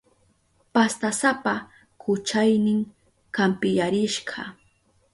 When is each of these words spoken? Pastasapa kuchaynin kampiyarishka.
Pastasapa 0.73 1.53
kuchaynin 2.01 2.79
kampiyarishka. 3.35 4.41